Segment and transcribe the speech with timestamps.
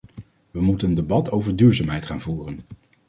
[0.51, 2.59] We moeten een debat over duurzaamheid gaan voeren.